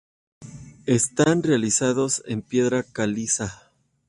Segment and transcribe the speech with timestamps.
[0.87, 3.71] Están realizados en piedra caliza.